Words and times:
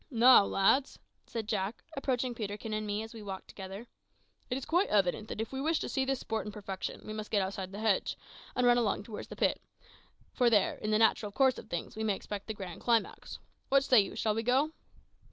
"Now, 0.09 0.45
lads," 0.45 0.97
said 1.27 1.47
Jack, 1.47 1.83
approaching 1.95 2.33
Peterkin 2.33 2.73
and 2.73 2.87
me 2.87 3.03
as 3.03 3.13
we 3.13 3.21
walked 3.21 3.47
together, 3.49 3.85
"it 4.49 4.57
is 4.57 4.65
quite 4.65 4.89
evident 4.89 5.27
that 5.27 5.39
if 5.39 5.51
we 5.51 5.61
wish 5.61 5.77
to 5.77 5.87
see 5.87 6.05
this 6.05 6.19
sport 6.21 6.43
in 6.47 6.51
perfection 6.51 7.01
we 7.05 7.13
must 7.13 7.29
get 7.29 7.43
outside 7.43 7.71
the 7.71 7.77
hedge, 7.77 8.17
and 8.55 8.65
run 8.65 8.79
along 8.79 9.03
towards 9.03 9.27
the 9.27 9.35
pit; 9.35 9.61
for 10.33 10.49
there, 10.49 10.73
in 10.73 10.89
the 10.89 10.97
natural 10.97 11.31
course 11.31 11.59
of 11.59 11.69
things, 11.69 11.95
we 11.95 12.03
may 12.03 12.15
expect 12.15 12.47
the 12.47 12.55
grand 12.55 12.81
climax. 12.81 13.37
What 13.69 13.83
say 13.83 13.99
you? 14.01 14.15
Shall 14.15 14.33
we 14.33 14.41
go?" 14.41 14.71